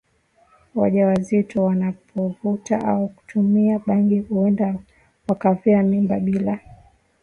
[0.75, 4.75] wajawazito wanapovuta au kutumia bangi huenda
[5.27, 6.59] wakaavya mimba bila